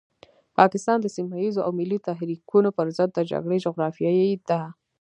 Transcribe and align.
پاکستان 0.57 0.97
د 1.01 1.07
سيمه 1.15 1.35
ييزو 1.43 1.61
او 1.65 1.71
ملي 1.79 1.97
تحريکونو 2.09 2.69
پرضد 2.77 3.09
د 3.13 3.19
جګړې 3.31 3.57
جغرافيې 3.65 4.27
ده. 4.49 4.61